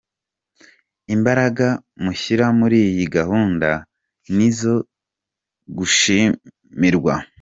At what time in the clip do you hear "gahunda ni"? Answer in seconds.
3.15-4.43